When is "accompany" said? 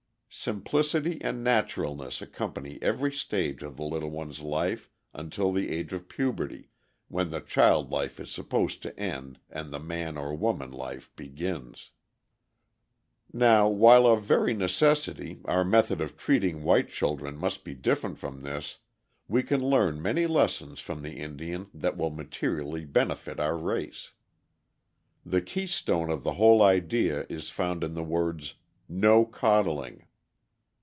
2.21-2.79